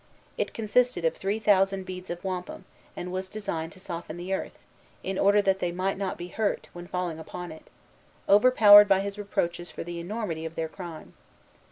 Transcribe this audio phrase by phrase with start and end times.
[0.35, 2.65] It consisted of three thousand beads of wampum,
[2.97, 4.63] and was designed to soften the earth,
[5.03, 7.67] in order that they might not be hurt, when falling upon it,
[8.27, 11.13] overpowered by his reproaches for the enormity of their crime.